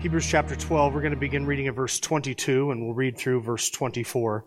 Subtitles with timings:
[0.00, 3.40] Hebrews chapter 12, we're going to begin reading at verse 22, and we'll read through
[3.40, 4.44] verse 24.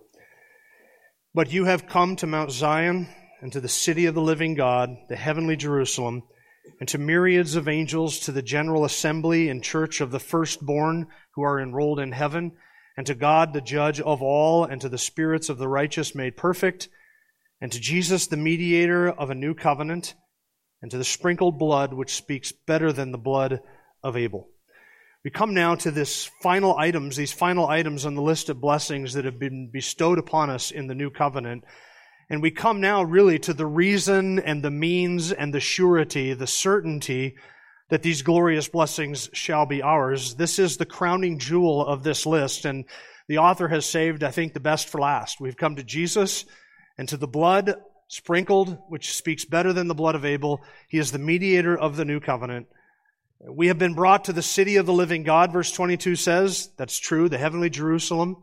[1.33, 3.09] But you have come to Mount Zion,
[3.41, 6.21] and to the city of the living God, the heavenly Jerusalem,
[6.79, 11.41] and to myriads of angels, to the general assembly and church of the firstborn who
[11.41, 12.51] are enrolled in heaven,
[12.95, 16.37] and to God, the judge of all, and to the spirits of the righteous made
[16.37, 16.89] perfect,
[17.59, 20.13] and to Jesus, the mediator of a new covenant,
[20.81, 23.61] and to the sprinkled blood which speaks better than the blood
[24.03, 24.47] of Abel.
[25.25, 29.13] We come now to this final items, these final items on the list of blessings
[29.13, 31.65] that have been bestowed upon us in the new covenant.
[32.29, 36.47] And we come now really to the reason and the means and the surety, the
[36.47, 37.35] certainty
[37.89, 40.35] that these glorious blessings shall be ours.
[40.35, 42.63] This is the crowning jewel of this list.
[42.63, 42.85] And
[43.27, 45.41] the author has saved, I think, the best for last.
[45.41, 46.45] We've come to Jesus
[46.97, 47.75] and to the blood
[48.07, 50.61] sprinkled, which speaks better than the blood of Abel.
[50.87, 52.67] He is the mediator of the new covenant.
[53.47, 56.69] We have been brought to the city of the living God, verse 22 says.
[56.75, 58.35] That's true, the heavenly Jerusalem.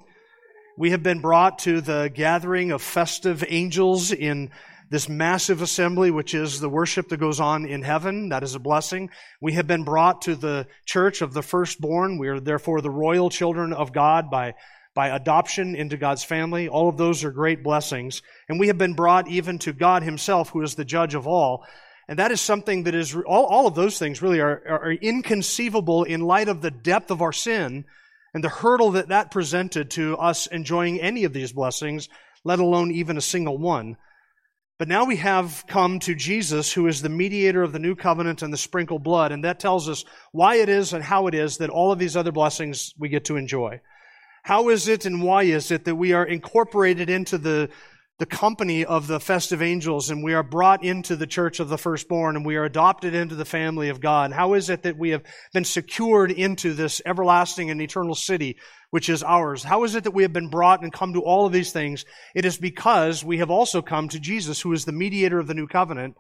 [0.79, 4.51] We have been brought to the gathering of festive angels in
[4.89, 8.31] this massive assembly, which is the worship that goes on in heaven.
[8.31, 9.11] That is a blessing.
[9.39, 12.17] We have been brought to the church of the firstborn.
[12.17, 14.55] We are therefore the royal children of God by,
[14.95, 16.69] by adoption into God's family.
[16.69, 18.23] All of those are great blessings.
[18.49, 21.67] And we have been brought even to God himself, who is the judge of all.
[22.09, 26.05] And that is something that is, all, all of those things really are, are inconceivable
[26.05, 27.85] in light of the depth of our sin
[28.33, 32.09] and the hurdle that that presented to us enjoying any of these blessings,
[32.45, 33.97] let alone even a single one.
[34.79, 38.43] But now we have come to Jesus, who is the mediator of the new covenant
[38.43, 41.57] and the sprinkled blood, and that tells us why it is and how it is
[41.59, 43.81] that all of these other blessings we get to enjoy.
[44.43, 47.71] How is it and why is it that we are incorporated into the
[48.19, 51.77] the company of the festive angels and we are brought into the church of the
[51.77, 54.33] firstborn and we are adopted into the family of God?
[54.33, 55.23] How is it that we have
[55.53, 58.57] been secured into this everlasting and eternal city
[58.91, 59.63] which is ours?
[59.63, 62.07] How is it that we have been brought and come to all of these things?
[62.35, 65.55] It is because we have also come to Jesus who is the mediator of the
[65.55, 66.17] new covenant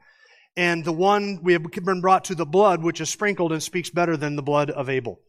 [0.54, 3.88] and the one we have been brought to the blood which is sprinkled and speaks
[3.88, 5.20] better than the blood of Abel.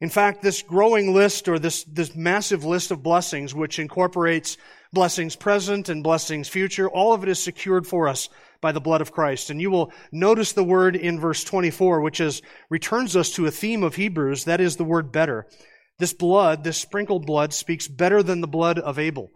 [0.00, 4.56] In fact, this growing list or this, this massive list of blessings, which incorporates
[4.92, 8.28] blessings present and blessings future, all of it is secured for us
[8.60, 9.50] by the blood of Christ.
[9.50, 13.50] And you will notice the word in verse 24, which is, returns us to a
[13.50, 14.44] theme of Hebrews.
[14.44, 15.46] That is the word better.
[15.98, 19.30] This blood, this sprinkled blood, speaks better than the blood of Abel.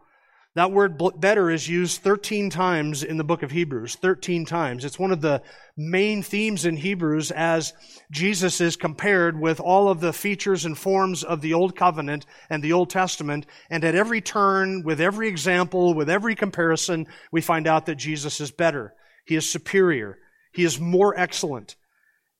[0.55, 3.97] That word better is used 13 times in the book of Hebrews.
[3.97, 4.85] 13 times.
[4.85, 5.43] It's one of the
[5.77, 7.73] main themes in Hebrews as
[8.13, 12.63] Jesus is compared with all of the features and forms of the Old Covenant and
[12.63, 13.47] the Old Testament.
[13.69, 18.41] And at every turn, with every example, with every comparison, we find out that Jesus
[18.41, 18.95] is better.
[19.27, 20.19] He is superior.
[20.53, 21.75] He is more excellent.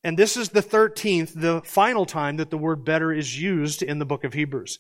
[0.05, 3.99] And this is the 13th, the final time that the word better is used in
[3.99, 4.79] the book of Hebrews.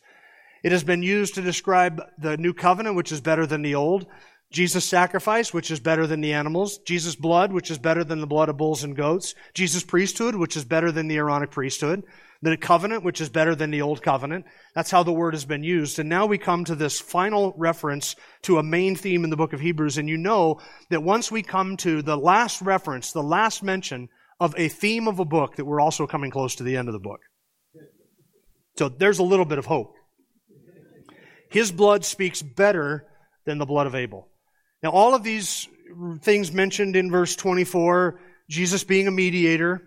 [0.64, 4.06] It has been used to describe the new covenant, which is better than the old.
[4.50, 6.78] Jesus' sacrifice, which is better than the animals.
[6.78, 9.34] Jesus' blood, which is better than the blood of bulls and goats.
[9.52, 12.02] Jesus' priesthood, which is better than the Aaronic priesthood.
[12.40, 14.46] The covenant, which is better than the old covenant.
[14.74, 15.98] That's how the word has been used.
[15.98, 19.52] And now we come to this final reference to a main theme in the book
[19.52, 19.98] of Hebrews.
[19.98, 24.08] And you know that once we come to the last reference, the last mention
[24.40, 26.94] of a theme of a book, that we're also coming close to the end of
[26.94, 27.20] the book.
[28.76, 29.94] So there's a little bit of hope.
[31.54, 33.06] His blood speaks better
[33.44, 34.26] than the blood of Abel.
[34.82, 35.68] Now, all of these
[36.20, 38.18] things mentioned in verse 24,
[38.50, 39.80] Jesus being a mediator,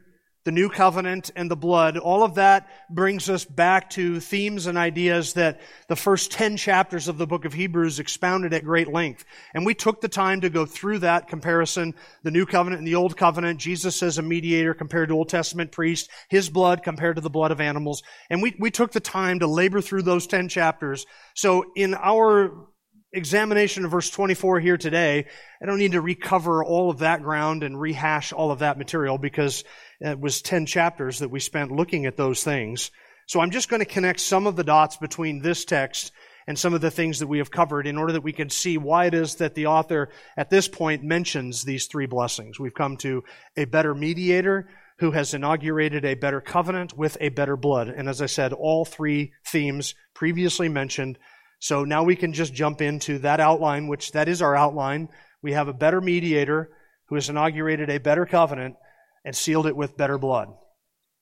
[0.48, 4.78] the new covenant and the blood, all of that brings us back to themes and
[4.78, 5.60] ideas that
[5.90, 9.26] the first 10 chapters of the book of Hebrews expounded at great length.
[9.54, 12.96] And we took the time to go through that comparison, the new covenant and the
[12.96, 17.22] old covenant, Jesus as a mediator compared to Old Testament priest, his blood compared to
[17.22, 18.02] the blood of animals.
[18.30, 21.06] And we, we took the time to labor through those 10 chapters.
[21.36, 22.70] So in our
[23.14, 25.26] examination of verse 24 here today,
[25.62, 29.18] I don't need to recover all of that ground and rehash all of that material
[29.18, 29.64] because
[30.00, 32.92] it was 10 chapters that we spent looking at those things.
[33.28, 36.12] So I'm just going to connect some of the dots between this text
[36.48, 38.78] and some of the things that we have covered in order that we can see
[38.78, 42.60] why it is that the author at this point mentions these three blessings.
[42.60, 43.24] We've come to
[43.58, 47.90] a better mediator who has inaugurated a better covenant with a better blood.
[47.90, 51.18] And as I said, all three themes previously mentioned
[51.60, 55.10] So now we can just jump into that outline, which that is our outline.
[55.42, 56.70] We have a better mediator
[57.08, 58.76] who has inaugurated a better covenant
[59.26, 60.50] and sealed it with better blood.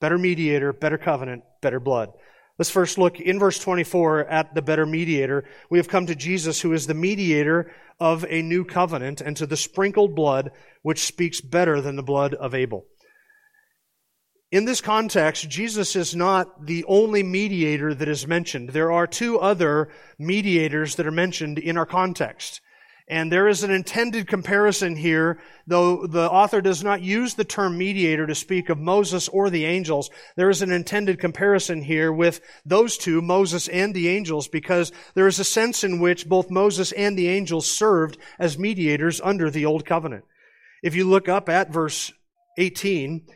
[0.01, 2.09] Better mediator, better covenant, better blood.
[2.57, 5.43] Let's first look in verse 24 at the better mediator.
[5.69, 9.45] We have come to Jesus, who is the mediator of a new covenant, and to
[9.45, 10.51] the sprinkled blood,
[10.81, 12.85] which speaks better than the blood of Abel.
[14.51, 18.69] In this context, Jesus is not the only mediator that is mentioned.
[18.69, 22.61] There are two other mediators that are mentioned in our context.
[23.07, 27.77] And there is an intended comparison here, though the author does not use the term
[27.77, 30.09] mediator to speak of Moses or the angels.
[30.35, 35.27] There is an intended comparison here with those two, Moses and the angels, because there
[35.27, 39.65] is a sense in which both Moses and the angels served as mediators under the
[39.65, 40.23] old covenant.
[40.81, 42.11] If you look up at verse
[42.57, 43.27] 18,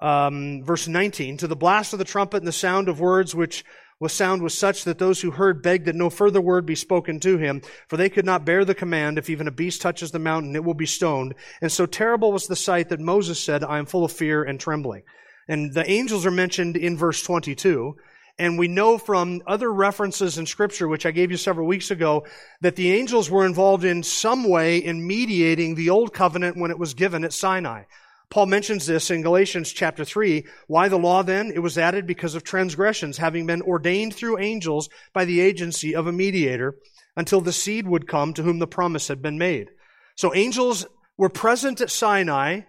[0.00, 3.64] um, verse 19, to the blast of the trumpet and the sound of words which
[4.00, 7.20] was sound was such that those who heard begged that no further word be spoken
[7.20, 10.18] to him, for they could not bear the command, if even a beast touches the
[10.18, 11.34] mountain, it will be stoned.
[11.60, 14.58] And so terrible was the sight that Moses said, I am full of fear and
[14.58, 15.02] trembling.
[15.48, 17.96] And the angels are mentioned in verse 22.
[18.36, 22.26] And we know from other references in scripture, which I gave you several weeks ago,
[22.62, 26.78] that the angels were involved in some way in mediating the old covenant when it
[26.78, 27.84] was given at Sinai.
[28.34, 30.44] Paul mentions this in Galatians chapter 3.
[30.66, 31.52] Why the law then?
[31.54, 36.08] It was added because of transgressions, having been ordained through angels by the agency of
[36.08, 36.74] a mediator,
[37.16, 39.70] until the seed would come to whom the promise had been made.
[40.16, 40.84] So angels
[41.16, 42.62] were present at Sinai,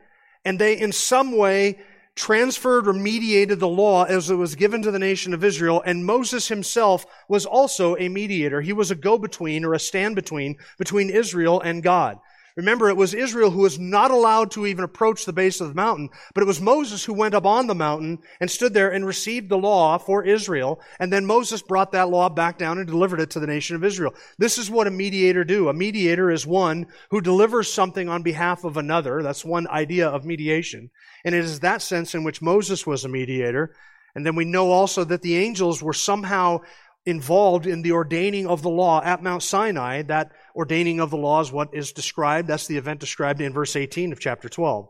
[0.46, 1.80] and they in some way
[2.14, 6.06] transferred or mediated the law as it was given to the nation of Israel, and
[6.06, 8.62] Moses himself was also a mediator.
[8.62, 12.20] He was a go-between or a stand-between between Israel and God.
[12.56, 15.74] Remember, it was Israel who was not allowed to even approach the base of the
[15.74, 19.06] mountain, but it was Moses who went up on the mountain and stood there and
[19.06, 23.20] received the law for Israel, and then Moses brought that law back down and delivered
[23.20, 24.14] it to the nation of Israel.
[24.38, 25.68] This is what a mediator do.
[25.68, 29.22] A mediator is one who delivers something on behalf of another.
[29.22, 30.92] That's one idea of mediation.
[31.26, 33.76] And it is that sense in which Moses was a mediator.
[34.16, 36.62] And then we know also that the angels were somehow
[37.06, 40.02] involved in the ordaining of the law at Mount Sinai.
[40.04, 42.48] That ordaining of the law is what is described.
[42.48, 44.90] That's the event described in verse 18 of chapter 12.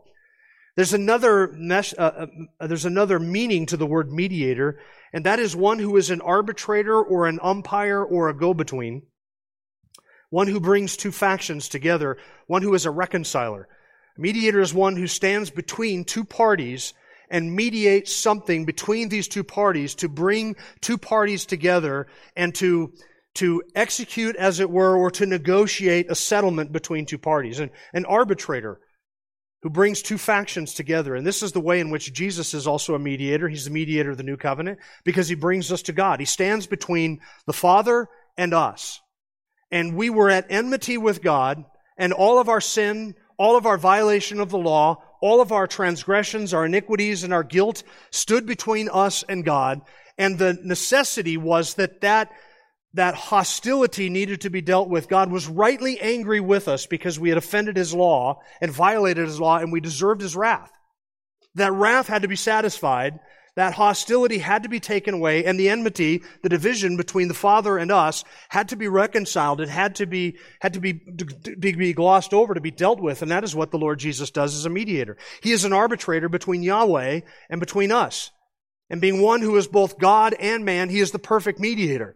[0.76, 1.56] There's another,
[1.98, 2.26] uh,
[2.60, 4.78] uh, there's another meaning to the word mediator,
[5.12, 9.02] and that is one who is an arbitrator or an umpire or a go-between.
[10.28, 12.18] One who brings two factions together.
[12.46, 13.68] One who is a reconciler.
[14.18, 16.92] A mediator is one who stands between two parties
[17.30, 22.06] and mediate something between these two parties to bring two parties together
[22.36, 22.92] and to,
[23.34, 27.60] to execute, as it were, or to negotiate a settlement between two parties.
[27.60, 28.80] And an arbitrator
[29.62, 31.14] who brings two factions together.
[31.14, 33.48] And this is the way in which Jesus is also a mediator.
[33.48, 36.20] He's the mediator of the new covenant because he brings us to God.
[36.20, 39.00] He stands between the Father and us.
[39.70, 41.64] And we were at enmity with God,
[41.98, 45.66] and all of our sin, all of our violation of the law, all of our
[45.66, 49.80] transgressions, our iniquities, and our guilt stood between us and God.
[50.18, 52.30] And the necessity was that that,
[52.94, 55.08] that hostility needed to be dealt with.
[55.08, 59.40] God was rightly angry with us because we had offended His law and violated His
[59.40, 60.72] law and we deserved His wrath.
[61.54, 63.18] That wrath had to be satisfied
[63.56, 67.78] that hostility had to be taken away and the enmity, the division between the Father
[67.78, 69.60] and us had to be reconciled.
[69.60, 73.22] It had to be, had to be, to be glossed over, to be dealt with.
[73.22, 75.16] And that is what the Lord Jesus does as a mediator.
[75.42, 78.30] He is an arbitrator between Yahweh and between us.
[78.90, 82.14] And being one who is both God and man, he is the perfect mediator.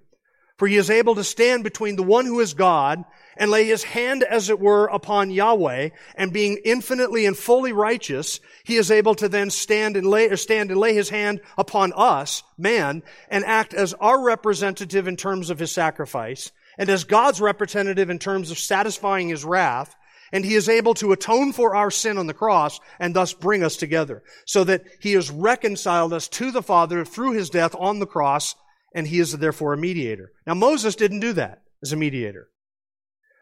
[0.61, 3.03] For he is able to stand between the one who is God
[3.35, 8.41] and lay his hand, as it were, upon Yahweh, and being infinitely and fully righteous,
[8.63, 11.95] he is able to then stand and lay, or stand and lay his hand upon
[11.97, 17.41] us, man, and act as our representative in terms of his sacrifice, and as God's
[17.41, 19.97] representative in terms of satisfying his wrath,
[20.31, 23.63] and he is able to atone for our sin on the cross and thus bring
[23.63, 27.99] us together, so that he has reconciled us to the Father through his death on
[27.99, 28.57] the cross
[28.95, 30.33] and he is therefore a mediator.
[30.47, 32.49] Now, Moses didn't do that as a mediator.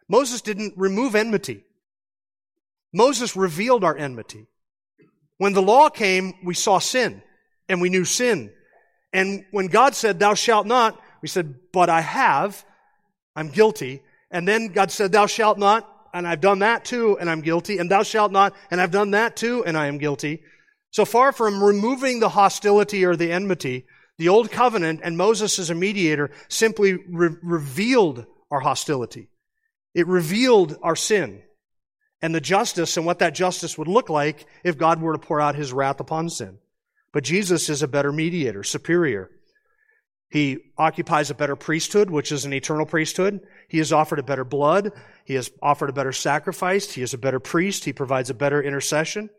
[0.09, 1.65] Moses didn't remove enmity.
[2.93, 4.47] Moses revealed our enmity.
[5.37, 7.23] When the law came, we saw sin
[7.69, 8.51] and we knew sin.
[9.13, 12.65] And when God said, thou shalt not, we said, but I have,
[13.37, 14.03] I'm guilty.
[14.31, 17.79] And then God said, thou shalt not, and I've done that too, and I'm guilty.
[17.79, 20.43] And thou shalt not, and I've done that too, and I am guilty.
[20.91, 23.87] So far from removing the hostility or the enmity,
[24.19, 29.29] the Old Covenant and Moses as a mediator simply re- revealed our hostility.
[29.95, 31.43] It revealed our sin
[32.21, 35.41] and the justice and what that justice would look like if God were to pour
[35.41, 36.59] out his wrath upon sin.
[37.13, 39.31] But Jesus is a better mediator, superior.
[40.31, 43.41] He occupies a better priesthood, which is an eternal priesthood.
[43.69, 44.93] He has offered a better blood.
[45.25, 46.93] He has offered a better sacrifice.
[46.93, 47.85] He is a better priest.
[47.85, 49.31] He provides a better intercession.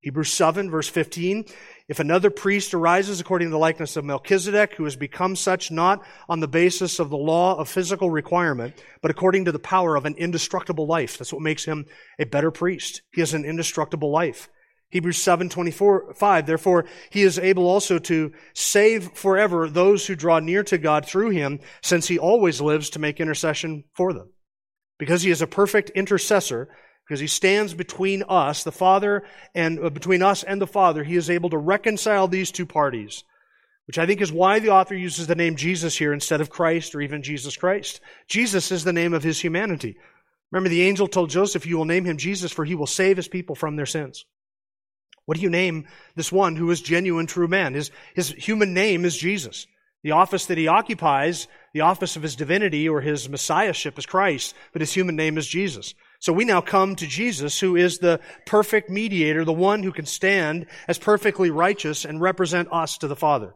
[0.00, 1.44] Hebrews 7 verse 15.
[1.88, 6.04] If another priest arises according to the likeness of Melchizedek, who has become such not
[6.28, 10.04] on the basis of the law of physical requirement, but according to the power of
[10.04, 11.18] an indestructible life.
[11.18, 11.86] That's what makes him
[12.18, 13.02] a better priest.
[13.12, 14.48] He has an indestructible life.
[14.90, 16.46] Hebrews 7, 24, 5.
[16.46, 21.30] Therefore, he is able also to save forever those who draw near to God through
[21.30, 24.30] him, since he always lives to make intercession for them.
[24.98, 26.68] Because he is a perfect intercessor,
[27.08, 29.24] because he stands between us, the Father,
[29.54, 33.24] and uh, between us and the Father, he is able to reconcile these two parties,
[33.86, 36.94] which I think is why the author uses the name Jesus here instead of Christ
[36.94, 38.02] or even Jesus Christ.
[38.26, 39.96] Jesus is the name of his humanity.
[40.52, 43.28] Remember, the angel told Joseph, You will name him Jesus, for he will save his
[43.28, 44.26] people from their sins.
[45.24, 47.72] What do you name this one who is genuine, true man?
[47.72, 49.66] His, his human name is Jesus.
[50.02, 54.54] The office that he occupies, the office of his divinity or his messiahship is Christ,
[54.72, 55.94] but his human name is Jesus.
[56.20, 60.06] So we now come to Jesus, who is the perfect mediator, the one who can
[60.06, 63.54] stand as perfectly righteous and represent us to the Father.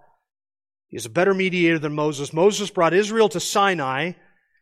[0.88, 2.32] He is a better mediator than Moses.
[2.32, 4.12] Moses brought Israel to Sinai,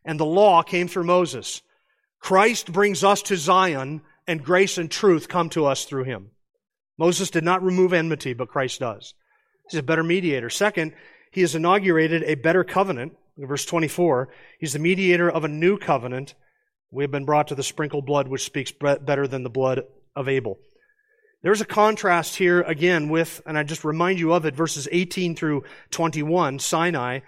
[0.03, 1.61] and the law came through Moses.
[2.19, 6.31] Christ brings us to Zion, and grace and truth come to us through him.
[6.97, 9.13] Moses did not remove enmity, but Christ does.
[9.69, 10.49] He's a better mediator.
[10.49, 10.93] Second,
[11.31, 13.17] he has inaugurated a better covenant.
[13.37, 14.29] Verse 24,
[14.59, 16.35] he's the mediator of a new covenant.
[16.91, 19.83] We have been brought to the sprinkled blood, which speaks better than the blood
[20.15, 20.59] of Abel.
[21.41, 25.35] There's a contrast here again with, and I just remind you of it, verses 18
[25.35, 27.21] through 21, Sinai.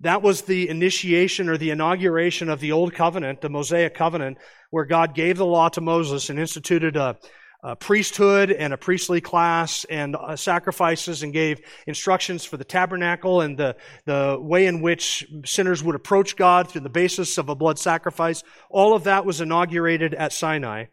[0.00, 4.38] That was the initiation or the inauguration of the Old Covenant, the Mosaic Covenant,
[4.70, 7.16] where God gave the law to Moses and instituted a,
[7.62, 13.40] a priesthood and a priestly class and uh, sacrifices and gave instructions for the tabernacle
[13.40, 17.56] and the, the way in which sinners would approach God through the basis of a
[17.56, 18.44] blood sacrifice.
[18.70, 20.86] All of that was inaugurated at Sinai.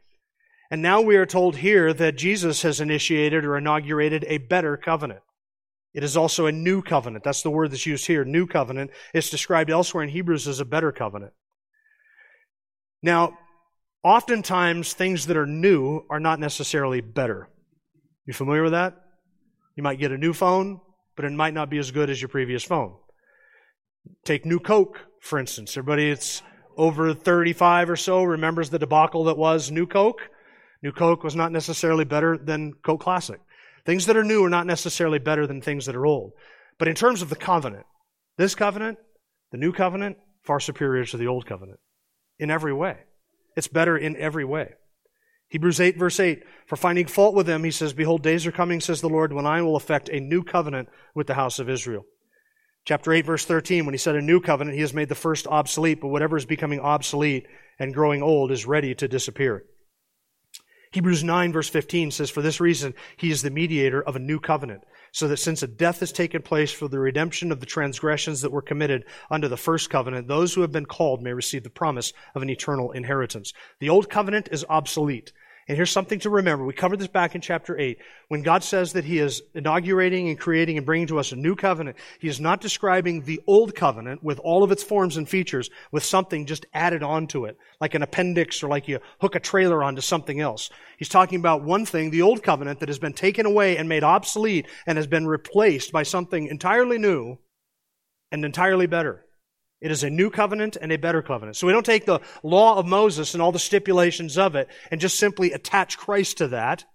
[0.72, 5.22] And now we are told here that Jesus has initiated or inaugurated a better covenant.
[5.94, 7.24] It is also a new covenant.
[7.24, 8.90] That's the word that's used here, new covenant.
[9.14, 11.34] It's described elsewhere in Hebrews as a better covenant.
[13.04, 13.38] Now,
[14.06, 17.50] oftentimes things that are new are not necessarily better.
[18.28, 18.94] You familiar with that?
[19.76, 20.80] You might get a new phone,
[21.16, 22.94] but it might not be as good as your previous phone.
[24.24, 25.76] Take New Coke, for instance.
[25.76, 26.44] Everybody it's
[26.78, 30.22] over 35 or so remembers the debacle that was New Coke.
[30.84, 33.42] New Coke was not necessarily better than Coke Classic.
[33.88, 36.34] Things that are new are not necessarily better than things that are old.
[36.78, 37.86] But in terms of the covenant,
[38.38, 39.00] this covenant,
[39.52, 41.80] the new covenant, far superior to the old covenant
[42.38, 42.98] in every way.
[43.56, 44.74] It's better in every way.
[45.50, 48.82] Hebrews 8, verse 8 For finding fault with them, he says, Behold, days are coming,
[48.82, 52.06] says the Lord, when I will effect a new covenant with the house of Israel.
[52.86, 55.48] Chapter 8, verse 13, when he said a new covenant, he has made the first
[55.48, 57.48] obsolete, but whatever is becoming obsolete
[57.80, 59.66] and growing old is ready to disappear.
[60.92, 64.40] Hebrews 9, verse 15 says, For this reason, he is the mediator of a new
[64.40, 64.84] covenant
[65.16, 68.52] so that since a death has taken place for the redemption of the transgressions that
[68.52, 72.12] were committed under the first covenant, those who have been called may receive the promise
[72.36, 73.54] of an eternal inheritance.
[73.80, 75.32] The old covenant is obsolete.
[75.68, 76.64] And here's something to remember.
[76.64, 77.98] We covered this back in chapter 8.
[78.28, 81.56] When God says that He is inaugurating and creating and bringing to us a new
[81.56, 85.72] covenant, He is not describing the old covenant with all of its forms and features
[85.92, 89.84] with something just added onto it, like an appendix or like you hook a trailer
[89.84, 90.70] onto something else.
[91.00, 94.04] He's talking about one thing, the old covenant that has been taken away and made
[94.04, 97.40] obsolete and has been replaced by something entirely new
[98.32, 99.25] and entirely better.
[99.86, 101.58] It is a new covenant and a better covenant.
[101.58, 105.00] So we don't take the law of Moses and all the stipulations of it and
[105.00, 106.86] just simply attach Christ to that.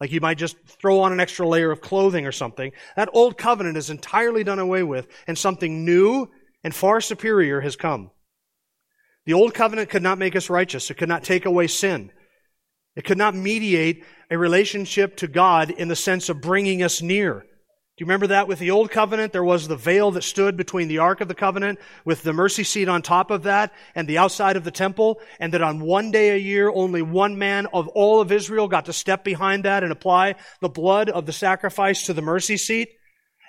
[0.00, 2.72] Like you might just throw on an extra layer of clothing or something.
[2.96, 6.26] That old covenant is entirely done away with and something new
[6.64, 8.10] and far superior has come.
[9.26, 10.90] The old covenant could not make us righteous.
[10.90, 12.10] It could not take away sin.
[12.96, 17.46] It could not mediate a relationship to God in the sense of bringing us near.
[17.96, 19.32] Do you remember that with the old covenant?
[19.32, 22.64] There was the veil that stood between the ark of the covenant with the mercy
[22.64, 25.20] seat on top of that and the outside of the temple.
[25.38, 28.86] And that on one day a year, only one man of all of Israel got
[28.86, 32.88] to step behind that and apply the blood of the sacrifice to the mercy seat.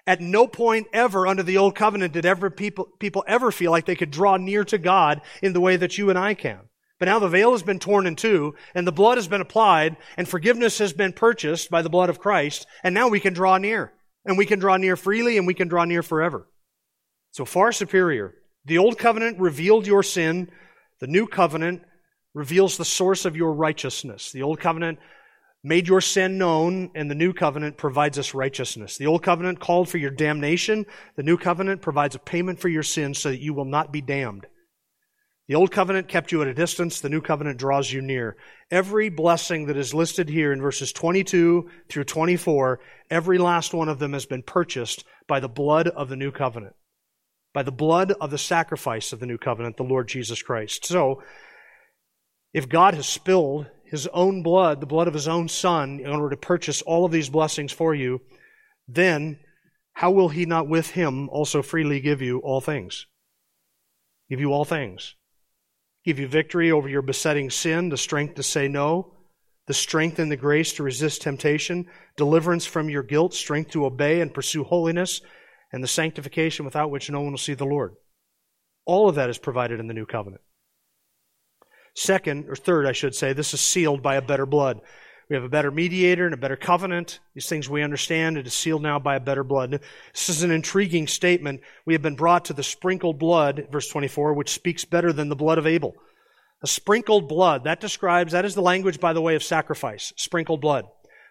[0.06, 3.86] At no point ever under the old covenant did ever people, people ever feel like
[3.86, 6.60] they could draw near to God in the way that you and I can.
[7.00, 9.98] But now the veil has been torn in two, and the blood has been applied,
[10.18, 13.58] and forgiveness has been purchased by the blood of Christ, and now we can draw
[13.58, 13.92] near.
[14.26, 16.48] And we can draw near freely and we can draw near forever.
[17.32, 18.34] So far superior.
[18.66, 20.50] The old covenant revealed your sin.
[21.00, 21.84] The new covenant
[22.34, 24.32] reveals the source of your righteousness.
[24.32, 25.00] The old covenant
[25.64, 28.98] made your sin known, and the new covenant provides us righteousness.
[28.98, 30.86] The old covenant called for your damnation.
[31.16, 34.02] The new covenant provides a payment for your sins so that you will not be
[34.02, 34.46] damned.
[35.48, 37.00] The old covenant kept you at a distance.
[37.00, 38.36] The new covenant draws you near.
[38.72, 42.80] Every blessing that is listed here in verses 22 through 24,
[43.12, 46.76] every last one of them has been purchased by the blood of the new covenant,
[47.54, 50.86] by the blood of the sacrifice of the new covenant, the Lord Jesus Christ.
[50.86, 51.22] So,
[52.52, 56.32] if God has spilled his own blood, the blood of his own son, in order
[56.32, 58.22] to purchase all of these blessings for you,
[58.88, 59.40] then
[59.94, 63.06] how will he not with him also freely give you all things?
[64.30, 65.16] Give you all things.
[66.06, 69.14] Give you victory over your besetting sin, the strength to say no,
[69.68, 74.22] the strength and the grace to resist temptation, deliverance from your guilt, strength to obey
[74.22, 75.22] and pursue holiness,
[75.74, 77.96] and the sanctification without which no one will see the Lord.
[78.86, 80.42] All of that is provided in the new covenant.
[81.96, 84.82] Second, or third, I should say, this is sealed by a better blood.
[85.30, 87.20] We have a better mediator and a better covenant.
[87.34, 88.38] These things we understand.
[88.38, 89.80] It is sealed now by a better blood.
[90.14, 91.62] This is an intriguing statement.
[91.86, 95.36] We have been brought to the sprinkled blood, verse 24, which speaks better than the
[95.36, 95.96] blood of Abel.
[96.62, 100.14] A sprinkled blood, that describes, that is the language, by the way, of sacrifice.
[100.16, 100.86] Sprinkled blood.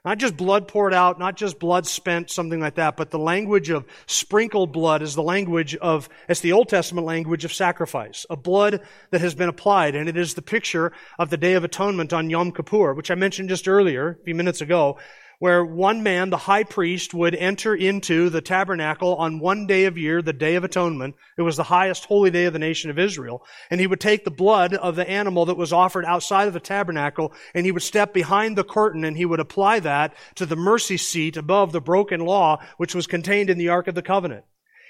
[0.04, 3.70] Not just blood poured out, not just blood spent, something like that, but the language
[3.70, 8.36] of sprinkled blood is the language of, it's the Old Testament language of sacrifice, a
[8.36, 8.82] blood
[9.12, 12.28] that has been applied, and it is the picture of the Day of Atonement on
[12.28, 14.98] Yom Kippur, which I mentioned just earlier, a few minutes ago,
[15.38, 19.98] where one man, the high priest, would enter into the tabernacle on one day of
[19.98, 21.14] year, the Day of Atonement.
[21.36, 23.44] It was the highest holy day of the nation of Israel.
[23.70, 26.60] And he would take the blood of the animal that was offered outside of the
[26.60, 30.56] tabernacle and he would step behind the curtain and he would apply that to the
[30.56, 34.44] mercy seat above the broken law, which was contained in the Ark of the Covenant.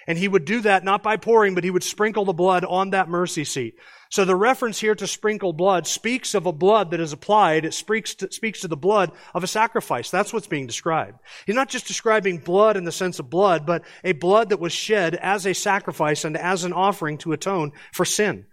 [0.06, 2.90] And he would do that not by pouring, but he would sprinkle the blood on
[2.90, 3.76] that mercy seat.
[4.11, 7.64] So the reference here to sprinkle blood speaks of a blood that is applied.
[7.64, 10.11] It speaks to, speaks to the blood of a sacrifice.
[10.11, 11.18] That's what's being described.
[11.46, 14.73] He's not just describing blood in the sense of blood, but a blood that was
[14.73, 18.46] shed as a sacrifice and as an offering to atone for sin.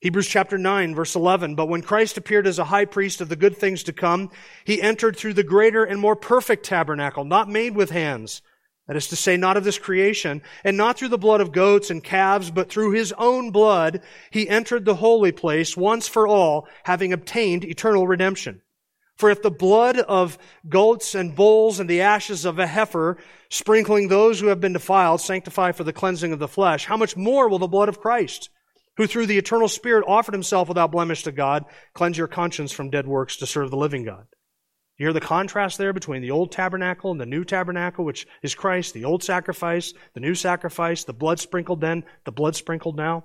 [0.00, 3.36] Hebrews chapter 9 verse 11, but when Christ appeared as a high priest of the
[3.36, 4.30] good things to come,
[4.64, 8.42] he entered through the greater and more perfect tabernacle, not made with hands,
[8.86, 11.90] that is to say, not of this creation, and not through the blood of goats
[11.90, 16.68] and calves, but through his own blood, he entered the holy place once for all,
[16.84, 18.62] having obtained eternal redemption.
[19.16, 23.16] For if the blood of goats and bulls and the ashes of a heifer,
[23.48, 27.16] sprinkling those who have been defiled, sanctify for the cleansing of the flesh, how much
[27.16, 28.50] more will the blood of Christ,
[28.98, 32.90] who through the eternal Spirit offered himself without blemish to God, cleanse your conscience from
[32.90, 34.26] dead works to serve the living God?
[34.98, 38.54] You hear the contrast there between the old tabernacle and the new tabernacle, which is
[38.54, 43.24] Christ, the old sacrifice, the new sacrifice, the blood sprinkled then, the blood sprinkled now.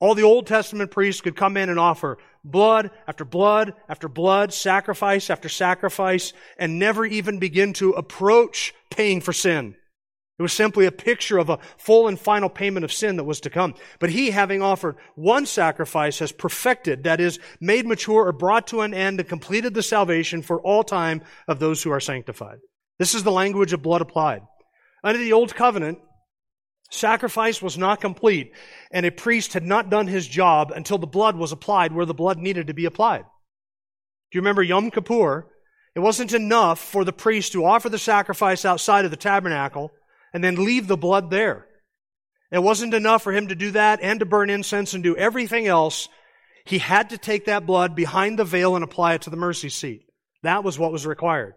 [0.00, 4.52] All the Old Testament priests could come in and offer blood after blood after blood,
[4.52, 9.76] sacrifice after sacrifice, and never even begin to approach paying for sin.
[10.36, 13.40] It was simply a picture of a full and final payment of sin that was
[13.42, 13.74] to come.
[14.00, 18.80] But he, having offered one sacrifice, has perfected, that is, made mature or brought to
[18.80, 22.58] an end and completed the salvation for all time of those who are sanctified.
[22.98, 24.42] This is the language of blood applied.
[25.04, 25.98] Under the Old Covenant,
[26.94, 28.52] Sacrifice was not complete,
[28.92, 32.14] and a priest had not done his job until the blood was applied where the
[32.14, 33.22] blood needed to be applied.
[33.22, 35.48] Do you remember Yom Kippur?
[35.96, 39.90] It wasn't enough for the priest to offer the sacrifice outside of the tabernacle
[40.32, 41.66] and then leave the blood there.
[42.52, 45.66] It wasn't enough for him to do that and to burn incense and do everything
[45.66, 46.08] else.
[46.64, 49.68] He had to take that blood behind the veil and apply it to the mercy
[49.68, 50.06] seat.
[50.44, 51.54] That was what was required.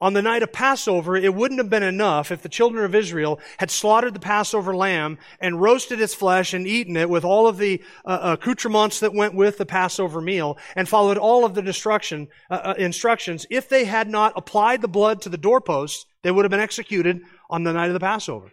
[0.00, 3.38] On the night of Passover, it wouldn't have been enough if the children of Israel
[3.58, 7.58] had slaughtered the Passover lamb and roasted its flesh and eaten it with all of
[7.58, 12.28] the uh, accoutrements that went with the Passover meal and followed all of the destruction
[12.50, 13.46] uh, uh, instructions.
[13.50, 17.22] If they had not applied the blood to the doorposts, they would have been executed
[17.48, 18.52] on the night of the Passover.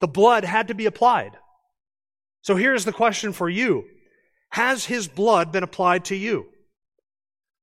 [0.00, 1.32] The blood had to be applied.
[2.42, 3.84] So here's the question for you.
[4.50, 6.46] Has his blood been applied to you?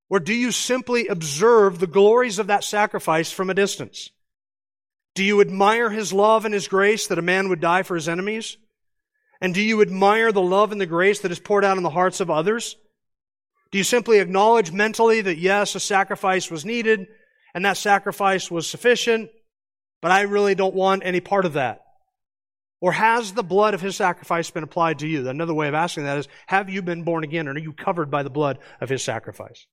[0.10, 4.10] Or do you simply observe the glories of that sacrifice from a distance?
[5.16, 8.10] Do you admire his love and his grace that a man would die for his
[8.10, 8.58] enemies?
[9.42, 11.90] And do you admire the love and the grace that is poured out in the
[11.90, 12.76] hearts of others?
[13.72, 17.08] Do you simply acknowledge mentally that yes, a sacrifice was needed
[17.54, 19.30] and that sacrifice was sufficient,
[20.02, 21.82] but I really don't want any part of that?
[22.82, 25.28] Or has the blood of his sacrifice been applied to you?
[25.28, 28.12] Another way of asking that is, have you been born again and are you covered
[28.12, 29.66] by the blood of his sacrifice?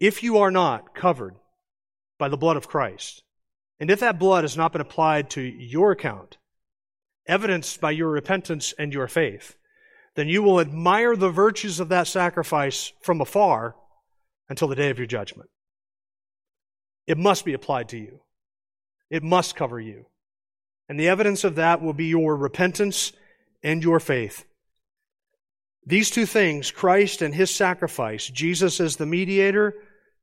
[0.00, 1.34] If you are not covered
[2.18, 3.22] by the blood of Christ,
[3.80, 6.38] and if that blood has not been applied to your account,
[7.26, 9.56] evidenced by your repentance and your faith,
[10.14, 13.76] then you will admire the virtues of that sacrifice from afar
[14.48, 15.50] until the day of your judgment.
[17.06, 18.20] It must be applied to you.
[19.10, 20.06] It must cover you.
[20.88, 23.12] And the evidence of that will be your repentance
[23.62, 24.44] and your faith.
[25.86, 29.74] These two things, Christ and his sacrifice, Jesus as the mediator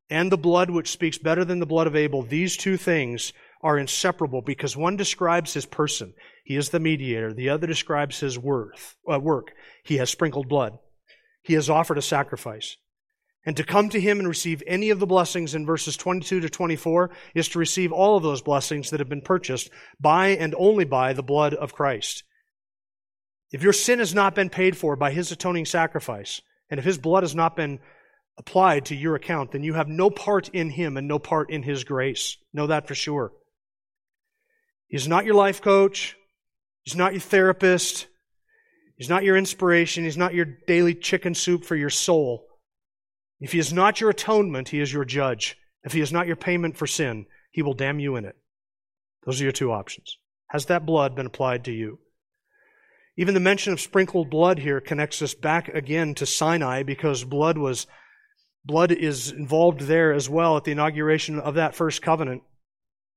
[0.10, 3.80] and the blood which speaks better than the blood of Abel, these two things are
[3.80, 6.14] inseparable because one describes his person.
[6.44, 7.34] He is the mediator.
[7.34, 9.52] The other describes his worth, uh, work.
[9.84, 10.78] He has sprinkled blood.
[11.42, 12.78] He has offered a sacrifice.
[13.46, 16.50] And to come to him and receive any of the blessings in verses 22 to
[16.50, 20.86] 24 is to receive all of those blessings that have been purchased by and only
[20.86, 22.24] by the blood of Christ.
[23.52, 26.98] If your sin has not been paid for by his atoning sacrifice, and if his
[26.98, 27.80] blood has not been
[28.38, 31.64] applied to your account, then you have no part in him and no part in
[31.64, 32.38] his grace.
[32.54, 33.32] Know that for sure.
[34.88, 36.16] He's not your life coach.
[36.84, 38.08] He's not your therapist.
[38.98, 40.04] He's not your inspiration.
[40.04, 42.46] He's not your daily chicken soup for your soul.
[43.40, 45.58] If he is not your atonement, he is your judge.
[45.84, 48.36] If he is not your payment for sin, he will damn you in it.
[49.26, 50.18] Those are your two options.
[50.48, 52.00] Has that blood been applied to you?
[53.18, 57.58] Even the mention of sprinkled blood here connects us back again to Sinai because blood
[57.58, 57.88] was
[58.66, 62.44] blood is involved there as well at the inauguration of that first covenant.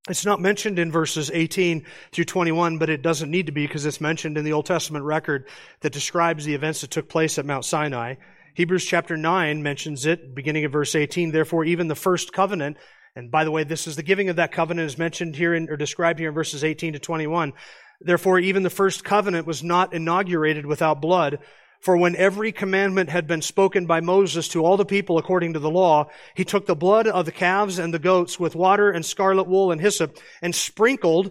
[0.09, 3.85] It's not mentioned in verses 18 through 21, but it doesn't need to be because
[3.85, 5.49] it's mentioned in the Old Testament record
[5.81, 8.15] that describes the events that took place at Mount Sinai.
[8.55, 11.31] Hebrews chapter 9 mentions it, beginning of verse 18.
[11.31, 12.77] Therefore, even the first covenant,
[13.15, 15.69] and by the way, this is the giving of that covenant is mentioned here in,
[15.69, 17.53] or described here in verses 18 to 21.
[18.01, 21.41] Therefore, even the first covenant was not inaugurated without blood.
[21.81, 25.61] For when every commandment had been spoken by Moses to all the people according to
[25.61, 29.07] the law, he took the blood of the calves and the goats with water and
[29.07, 31.31] scarlet wool and hyssop and sprinkled,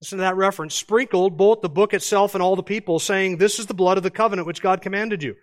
[0.00, 3.58] listen to that reference, sprinkled both the book itself and all the people, saying, This
[3.58, 5.34] is the blood of the covenant which God commanded you.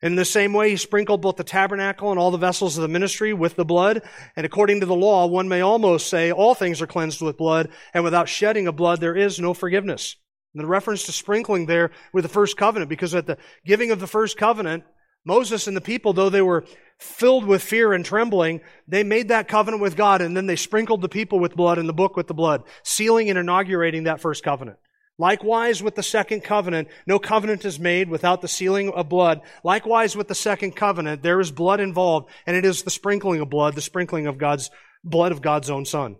[0.00, 2.88] In the same way, he sprinkled both the tabernacle and all the vessels of the
[2.88, 4.02] ministry with the blood.
[4.36, 7.70] And according to the law, one may almost say all things are cleansed with blood,
[7.92, 10.14] and without shedding of blood, there is no forgiveness.
[10.54, 14.00] And the reference to sprinkling there with the first covenant, because at the giving of
[14.00, 14.84] the first covenant,
[15.24, 16.64] Moses and the people, though they were
[16.98, 21.02] filled with fear and trembling, they made that covenant with God, and then they sprinkled
[21.02, 24.42] the people with blood and the book with the blood, sealing and inaugurating that first
[24.42, 24.78] covenant.
[25.18, 29.40] Likewise with the second covenant, no covenant is made without the sealing of blood.
[29.64, 33.50] Likewise with the second covenant, there is blood involved, and it is the sprinkling of
[33.50, 34.70] blood, the sprinkling of God's
[35.04, 36.16] blood of God's own Son.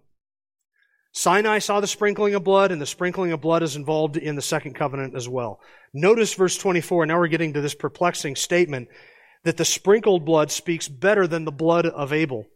[1.19, 4.41] Sinai saw the sprinkling of blood, and the sprinkling of blood is involved in the
[4.41, 5.59] second covenant as well.
[5.93, 7.07] Notice verse 24.
[7.07, 8.87] Now we're getting to this perplexing statement
[9.43, 12.47] that the sprinkled blood speaks better than the blood of Abel.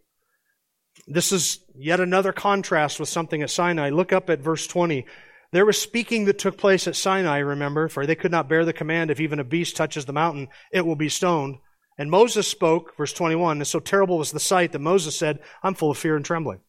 [1.08, 3.90] This is yet another contrast with something at Sinai.
[3.90, 5.06] Look up at verse 20.
[5.50, 8.72] There was speaking that took place at Sinai, remember, for they could not bear the
[8.72, 11.56] command if even a beast touches the mountain, it will be stoned.
[11.98, 15.74] And Moses spoke, verse 21, and so terrible was the sight that Moses said, I'm
[15.74, 16.60] full of fear and trembling.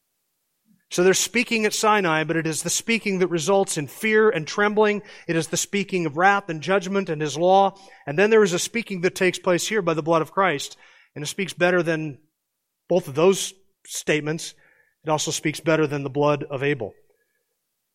[0.93, 4.45] So they're speaking at Sinai, but it is the speaking that results in fear and
[4.45, 5.01] trembling.
[5.27, 7.75] It is the speaking of wrath and judgment and his law.
[8.05, 10.77] And then there is a speaking that takes place here by the blood of Christ.
[11.15, 12.19] And it speaks better than
[12.87, 13.55] both of those
[13.87, 14.53] statements.
[15.03, 16.93] It also speaks better than the blood of Abel.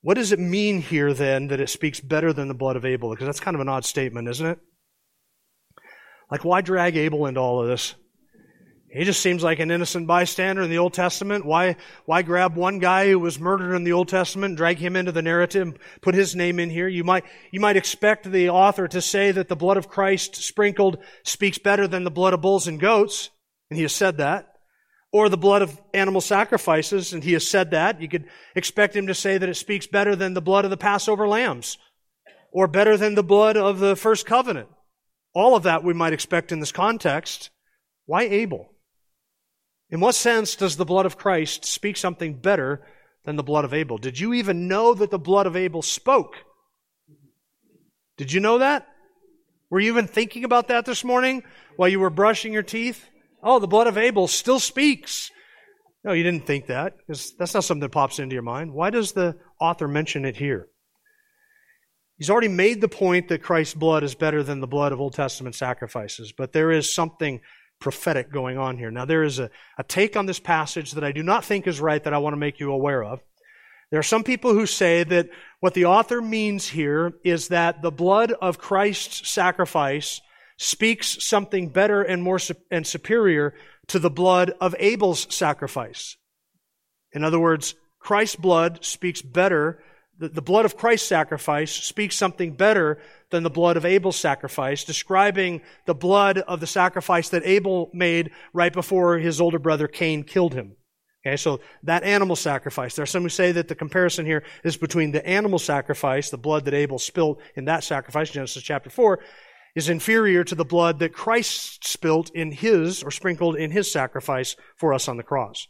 [0.01, 3.11] What does it mean here then that it speaks better than the blood of Abel?
[3.11, 4.59] Because that's kind of an odd statement, isn't it?
[6.33, 7.95] Like, why drag Abel into all of this?
[8.91, 11.45] He just seems like an innocent bystander in the Old Testament.
[11.45, 14.97] Why, why grab one guy who was murdered in the Old Testament and drag him
[14.97, 16.89] into the narrative put his name in here?
[16.89, 20.99] You might, you might expect the author to say that the blood of Christ sprinkled
[21.23, 23.29] speaks better than the blood of bulls and goats,
[23.71, 24.55] and he has said that
[25.13, 28.01] or the blood of animal sacrifices, and he has said that.
[28.01, 30.77] You could expect him to say that it speaks better than the blood of the
[30.77, 31.79] Passover lambs,
[32.53, 34.69] or better than the blood of the first covenant.
[35.35, 37.51] All of that we might expect in this context.
[38.07, 38.75] Why Abel?
[39.91, 42.83] In what sense does the blood of Christ speak something better
[43.25, 43.99] than the blood of Abel?
[43.99, 46.35] Did you even know that the blood of Abel spoke?
[48.17, 48.87] Did you know that?
[49.71, 51.43] Were you even thinking about that this morning
[51.77, 53.05] while you were brushing your teeth?
[53.43, 55.31] Oh, the blood of Abel still speaks.
[56.05, 56.95] No, you didn't think that.
[56.99, 58.73] Because that's not something that pops into your mind.
[58.73, 60.69] Why does the author mention it here?
[62.17, 65.15] He's already made the point that Christ's blood is better than the blood of Old
[65.15, 67.41] Testament sacrifices, but there is something
[67.81, 68.91] prophetic going on here.
[68.91, 71.81] Now, there is a, a take on this passage that I do not think is
[71.81, 73.21] right that I want to make you aware of.
[73.91, 75.29] There are some people who say that
[75.61, 80.21] What the author means here is that the blood of Christ's sacrifice
[80.57, 82.39] speaks something better and more
[82.71, 83.55] and superior
[83.89, 86.17] to the blood of Abel's sacrifice.
[87.13, 89.83] In other words, Christ's blood speaks better,
[90.19, 93.01] the, the blood of Christ's sacrifice speaks something better
[93.31, 98.31] than the blood of Abel's sacrifice, describing the blood of the sacrifice that Abel made
[98.53, 100.77] right before his older brother Cain killed him.
[101.27, 102.95] Okay, so that animal sacrifice.
[102.95, 106.39] There are some who say that the comparison here is between the animal sacrifice, the
[106.39, 109.19] blood that Abel spilled in that sacrifice, Genesis chapter 4,
[109.75, 114.57] is inferior to the blood that Christ spilt in his, or sprinkled in his sacrifice
[114.77, 115.67] for us on the cross.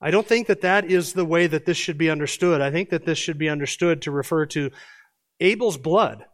[0.00, 2.60] I don't think that that is the way that this should be understood.
[2.60, 4.70] I think that this should be understood to refer to
[5.40, 6.24] Abel's blood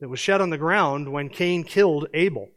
[0.00, 2.48] that was shed on the ground when Cain killed Abel.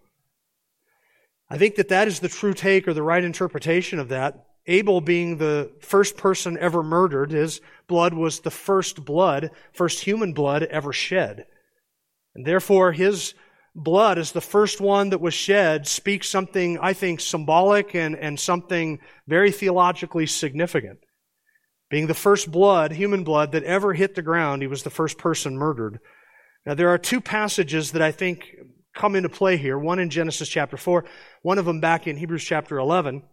[1.49, 4.45] I think that that is the true take or the right interpretation of that.
[4.67, 10.34] Abel being the first person ever murdered, his blood was the first blood, first human
[10.34, 11.45] blood ever shed.
[12.36, 13.34] And therefore, his
[13.75, 18.39] blood as the first one that was shed speaks something, I think, symbolic and, and
[18.39, 20.99] something very theologically significant.
[21.89, 25.17] Being the first blood, human blood, that ever hit the ground, he was the first
[25.17, 25.99] person murdered.
[26.65, 28.55] Now, there are two passages that I think
[28.93, 31.05] come into play here one in Genesis chapter 4,
[31.41, 33.23] one of them back in Hebrews chapter 11.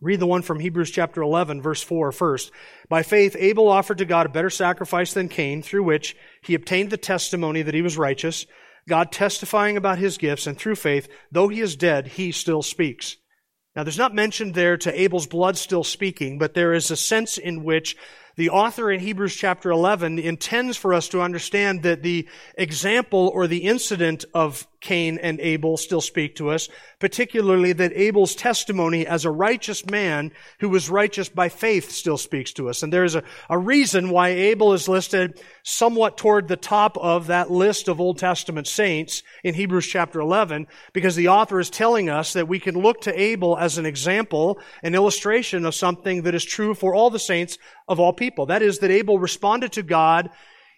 [0.00, 2.50] Read the one from Hebrews chapter 11, verse 4 first.
[2.88, 6.90] By faith, Abel offered to God a better sacrifice than Cain, through which he obtained
[6.90, 8.46] the testimony that he was righteous
[8.88, 13.16] God testifying about his gifts, and through faith, though he is dead, he still speaks.
[13.74, 17.36] Now, there's not mentioned there to Abel's blood still speaking, but there is a sense
[17.36, 17.96] in which
[18.36, 23.46] the author in Hebrews chapter 11 intends for us to understand that the example or
[23.46, 29.24] the incident of Cain and Abel still speak to us, particularly that Abel's testimony as
[29.24, 32.82] a righteous man who was righteous by faith still speaks to us.
[32.82, 37.50] And there's a, a reason why Abel is listed somewhat toward the top of that
[37.50, 42.32] list of Old Testament saints in Hebrews chapter 11, because the author is telling us
[42.32, 46.44] that we can look to Abel as an example, an illustration of something that is
[46.44, 48.46] true for all the saints of all people.
[48.46, 50.30] That is that Abel responded to God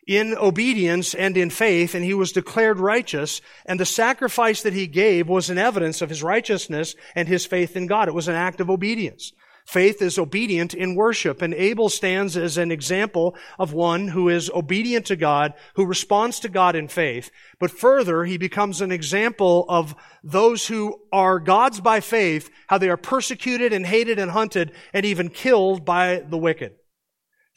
[0.08, 4.86] in obedience and in faith, and he was declared righteous, and the sacrifice that he
[4.86, 8.08] gave was an evidence of his righteousness and his faith in God.
[8.08, 9.32] It was an act of obedience.
[9.66, 14.50] Faith is obedient in worship, and Abel stands as an example of one who is
[14.54, 17.30] obedient to God, who responds to God in faith.
[17.58, 19.94] But further, he becomes an example of
[20.24, 25.04] those who are God's by faith, how they are persecuted and hated and hunted and
[25.04, 26.77] even killed by the wicked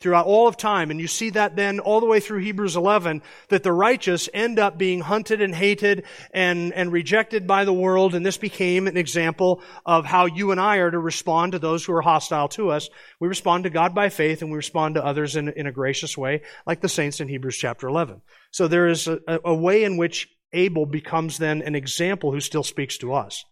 [0.01, 0.91] throughout all of time.
[0.91, 4.59] And you see that then all the way through Hebrews 11, that the righteous end
[4.59, 8.15] up being hunted and hated and, and rejected by the world.
[8.15, 11.85] And this became an example of how you and I are to respond to those
[11.85, 12.89] who are hostile to us.
[13.19, 16.17] We respond to God by faith and we respond to others in, in a gracious
[16.17, 18.21] way, like the saints in Hebrews chapter 11.
[18.51, 22.63] So there is a, a way in which Abel becomes then an example who still
[22.63, 23.45] speaks to us.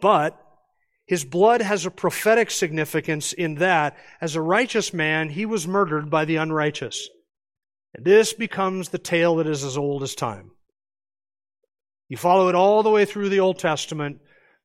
[0.00, 0.40] But
[1.10, 6.08] his blood has a prophetic significance in that, as a righteous man, he was murdered
[6.08, 7.08] by the unrighteous.
[7.92, 10.52] And this becomes the tale that is as old as time.
[12.08, 14.20] You follow it all the way through the Old Testament.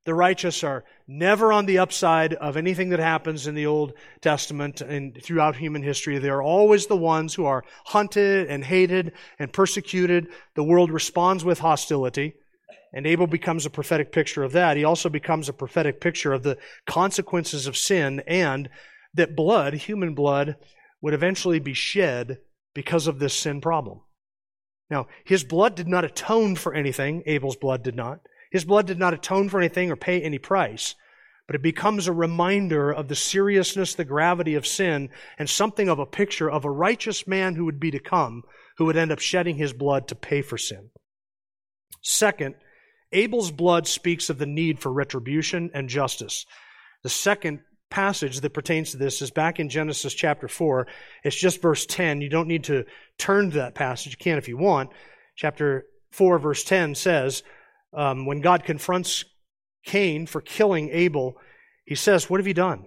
[0.06, 4.82] The righteous are never on the upside of anything that happens in the Old Testament
[4.82, 6.20] and throughout human history.
[6.20, 10.28] They are always the ones who are hunted and hated and persecuted.
[10.54, 12.36] The world responds with hostility.
[12.94, 14.78] And Abel becomes a prophetic picture of that.
[14.78, 18.70] He also becomes a prophetic picture of the consequences of sin and
[19.14, 20.56] that blood, human blood,
[21.02, 22.40] would eventually be shed
[22.74, 24.02] because of this sin problem.
[24.90, 27.24] Now, his blood did not atone for anything.
[27.26, 28.20] Abel's blood did not.
[28.52, 30.96] His blood did not atone for anything or pay any price.
[31.48, 36.00] But it becomes a reminder of the seriousness, the gravity of sin, and something of
[36.00, 38.44] a picture of a righteous man who would be to come,
[38.78, 40.90] who would end up shedding his blood to pay for sin.
[42.06, 42.54] Second,
[43.12, 46.46] Abel's blood speaks of the need for retribution and justice.
[47.02, 50.86] The second passage that pertains to this is back in Genesis chapter 4.
[51.24, 52.22] It's just verse 10.
[52.22, 52.86] You don't need to
[53.18, 54.14] turn to that passage.
[54.14, 54.92] You can if you want.
[55.36, 57.42] Chapter 4, verse 10 says,
[57.92, 59.26] um, when God confronts
[59.84, 61.38] Cain for killing Abel,
[61.86, 62.86] he says, What have you done?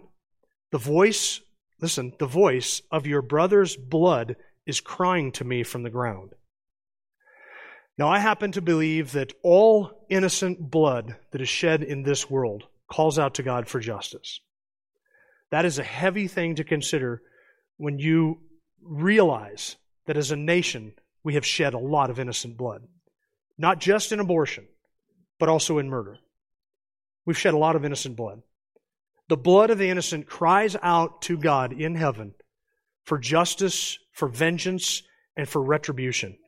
[0.70, 1.40] The voice,
[1.80, 6.34] listen, the voice of your brother's blood is crying to me from the ground.
[7.98, 12.62] Now, I happen to believe that all innocent blood that is shed in this world
[12.88, 14.40] calls out to God for justice.
[15.50, 17.22] That is a heavy thing to consider
[17.76, 18.38] when you
[18.80, 20.92] realize that as a nation,
[21.24, 22.82] we have shed a lot of innocent blood.
[23.58, 24.68] Not just in abortion,
[25.40, 26.18] but also in murder.
[27.26, 28.42] We've shed a lot of innocent blood.
[29.28, 32.34] The blood of the innocent cries out to God in heaven
[33.02, 35.02] for justice, for vengeance,
[35.36, 36.38] and for retribution.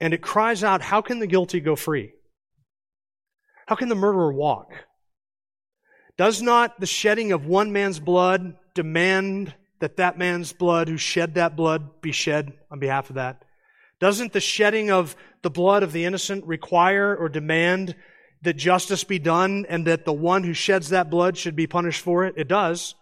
[0.00, 2.12] And it cries out, How can the guilty go free?
[3.66, 4.72] How can the murderer walk?
[6.16, 11.34] Does not the shedding of one man's blood demand that that man's blood who shed
[11.34, 13.44] that blood be shed on behalf of that?
[14.00, 17.94] Doesn't the shedding of the blood of the innocent require or demand
[18.42, 22.02] that justice be done and that the one who sheds that blood should be punished
[22.02, 22.34] for it?
[22.36, 22.94] It does.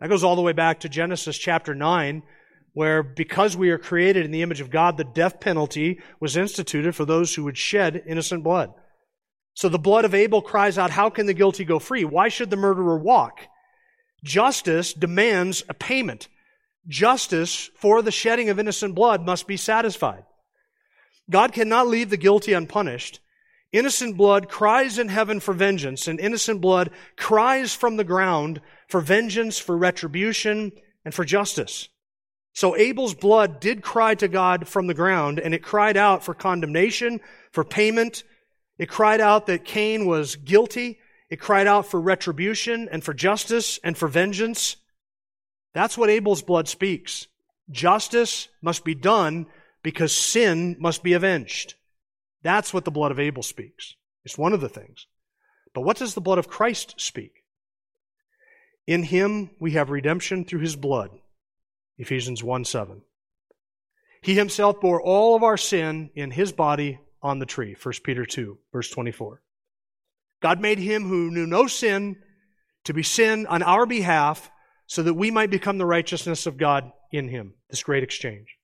[0.00, 2.22] That goes all the way back to Genesis chapter 9,
[2.72, 6.94] where because we are created in the image of God, the death penalty was instituted
[6.94, 8.72] for those who would shed innocent blood.
[9.54, 12.04] So the blood of Abel cries out, How can the guilty go free?
[12.04, 13.40] Why should the murderer walk?
[14.22, 16.28] Justice demands a payment.
[16.86, 20.24] Justice for the shedding of innocent blood must be satisfied.
[21.28, 23.20] God cannot leave the guilty unpunished.
[23.72, 29.00] Innocent blood cries in heaven for vengeance, and innocent blood cries from the ground for
[29.00, 30.72] vengeance, for retribution,
[31.04, 31.88] and for justice.
[32.52, 36.34] So Abel's blood did cry to God from the ground, and it cried out for
[36.34, 37.20] condemnation,
[37.52, 38.24] for payment.
[38.78, 40.98] It cried out that Cain was guilty.
[41.28, 44.76] It cried out for retribution and for justice and for vengeance.
[45.74, 47.28] That's what Abel's blood speaks.
[47.70, 49.46] Justice must be done
[49.82, 51.74] because sin must be avenged.
[52.42, 53.94] That's what the blood of Abel speaks.
[54.24, 55.06] It's one of the things.
[55.72, 57.44] But what does the blood of Christ speak?
[58.86, 61.10] In him we have redemption through his blood.
[62.00, 63.02] Ephesians 1 7.
[64.22, 67.76] He himself bore all of our sin in his body on the tree.
[67.80, 69.42] 1 Peter 2, verse 24.
[70.40, 72.16] God made him who knew no sin
[72.84, 74.50] to be sin on our behalf
[74.86, 77.52] so that we might become the righteousness of God in him.
[77.68, 78.56] This great exchange.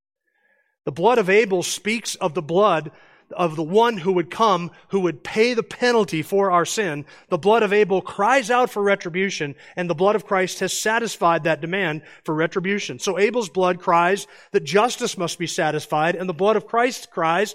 [0.86, 2.90] The blood of Abel speaks of the blood
[3.32, 7.04] of the one who would come, who would pay the penalty for our sin.
[7.28, 11.44] The blood of Abel cries out for retribution, and the blood of Christ has satisfied
[11.44, 12.98] that demand for retribution.
[12.98, 17.54] So Abel's blood cries that justice must be satisfied, and the blood of Christ cries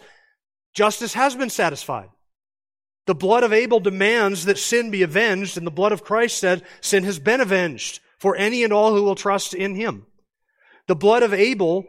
[0.74, 2.10] justice has been satisfied.
[3.08, 6.64] The blood of Abel demands that sin be avenged, and the blood of Christ said
[6.82, 10.06] sin has been avenged for any and all who will trust in him.
[10.88, 11.86] The blood of Abel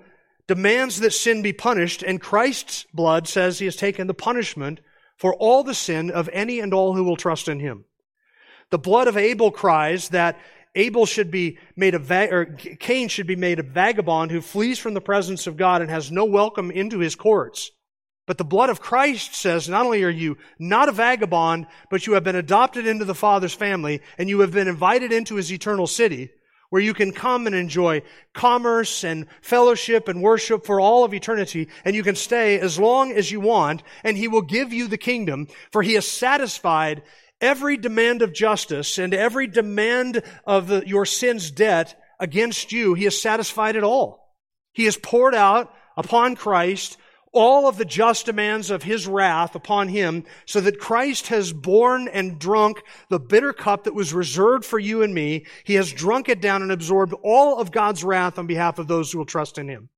[0.46, 4.80] demands that sin be punished, and Christ's blood says he has taken the punishment
[5.16, 7.84] for all the sin of any and all who will trust in him.
[8.70, 10.38] The blood of Abel cries that
[10.74, 14.78] Abel should be made a va- or Cain should be made a vagabond who flees
[14.78, 17.70] from the presence of God and has no welcome into his courts.
[18.26, 22.14] But the blood of Christ says not only are you not a vagabond, but you
[22.14, 25.86] have been adopted into the Father's family and you have been invited into his eternal
[25.86, 26.30] city
[26.72, 28.00] where you can come and enjoy
[28.32, 33.12] commerce and fellowship and worship for all of eternity, and you can stay as long
[33.12, 37.02] as you want, and he will give you the kingdom, for he has satisfied
[37.42, 42.94] every demand of justice and every demand of the, your sin's debt against you.
[42.94, 44.34] He has satisfied it all.
[44.72, 46.96] He has poured out upon Christ
[47.32, 52.06] all of the just demands of his wrath upon him so that Christ has borne
[52.08, 55.46] and drunk the bitter cup that was reserved for you and me.
[55.64, 59.10] He has drunk it down and absorbed all of God's wrath on behalf of those
[59.10, 59.88] who will trust in him.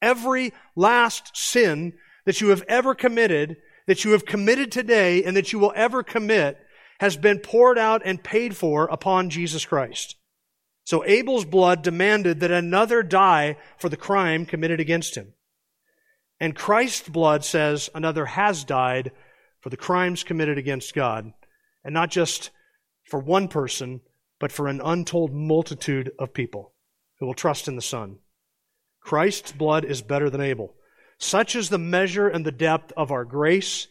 [0.00, 1.92] Every last sin
[2.24, 6.02] that you have ever committed, that you have committed today, and that you will ever
[6.02, 6.58] commit
[7.00, 10.16] has been poured out and paid for upon Jesus Christ.
[10.84, 15.34] So Abel's blood demanded that another die for the crime committed against him.
[16.40, 19.12] And Christ's blood says another has died
[19.60, 21.32] for the crimes committed against God,
[21.84, 22.50] and not just
[23.04, 24.00] for one person,
[24.38, 26.72] but for an untold multitude of people
[27.18, 28.18] who will trust in the Son.
[29.02, 30.74] Christ's blood is better than Abel.
[31.18, 33.86] Such is the measure and the depth of our grace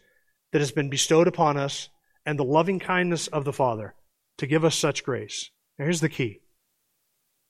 [0.52, 1.90] that has been bestowed upon us
[2.26, 3.94] and the loving kindness of the Father
[4.40, 5.52] to give us such grace.
[5.78, 6.42] Now here's the key,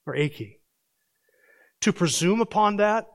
[0.06, 0.58] or a key.
[1.82, 3.08] To presume upon that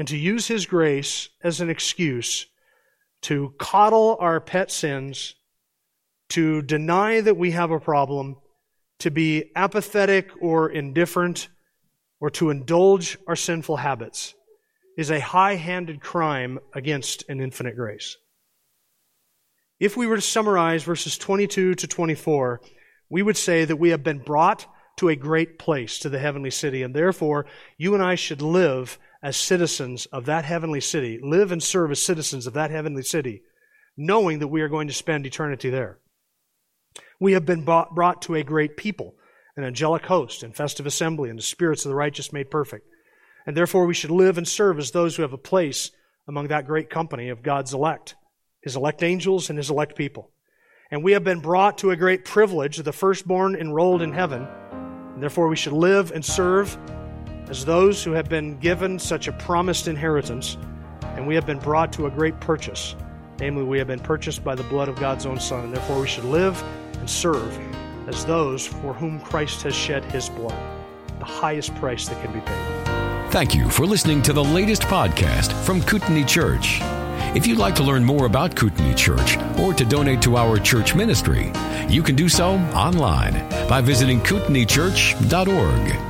[0.00, 2.46] and to use His grace as an excuse
[3.20, 5.34] to coddle our pet sins,
[6.30, 8.36] to deny that we have a problem,
[9.00, 11.50] to be apathetic or indifferent,
[12.18, 14.32] or to indulge our sinful habits
[14.96, 18.16] is a high handed crime against an infinite grace.
[19.78, 22.62] If we were to summarize verses 22 to 24,
[23.10, 26.50] we would say that we have been brought to a great place, to the heavenly
[26.50, 27.44] city, and therefore
[27.76, 32.02] you and I should live as citizens of that heavenly city, live and serve as
[32.02, 33.42] citizens of that heavenly city,
[33.96, 35.98] knowing that we are going to spend eternity there.
[37.18, 39.14] We have been brought, brought to a great people,
[39.56, 42.86] an angelic host, and festive assembly, and the spirits of the righteous made perfect.
[43.46, 45.90] And therefore we should live and serve as those who have a place
[46.26, 48.14] among that great company of God's elect,
[48.62, 50.30] his elect angels and his elect people.
[50.90, 54.46] And we have been brought to a great privilege the firstborn enrolled in heaven
[55.14, 56.78] And therefore, we should live and serve
[57.50, 60.56] as those who have been given such a promised inheritance,
[61.02, 62.94] and we have been brought to a great purchase.
[63.40, 66.06] Namely, we have been purchased by the blood of God's own Son, and therefore we
[66.06, 66.62] should live
[66.98, 67.58] and serve
[68.06, 70.56] as those for whom Christ has shed his blood,
[71.18, 73.32] the highest price that can be paid.
[73.32, 76.78] Thank you for listening to the latest podcast from Kootenai Church.
[77.34, 80.94] If you'd like to learn more about Kootenai Church or to donate to our church
[80.94, 81.52] ministry,
[81.88, 86.09] you can do so online by visiting kootenaichurch.org.